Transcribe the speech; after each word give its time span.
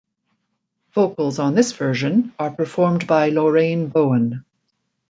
Vocals 0.95 1.37
on 1.37 1.53
this 1.53 1.73
version 1.73 2.33
are 2.39 2.49
performed 2.49 3.05
by 3.05 3.29
Lorraine 3.29 3.87
Bowen. 3.89 4.43